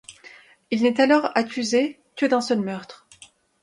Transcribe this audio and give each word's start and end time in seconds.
Il 0.71 0.81
n'est 0.81 0.99
alors 0.99 1.29
accusé 1.35 1.99
que 2.15 2.25
d'un 2.25 2.41
seul 2.41 2.59
meurtre. 2.61 3.07